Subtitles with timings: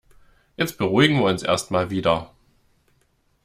[0.57, 2.31] Jetzt beruhigen wir uns erst mal wieder.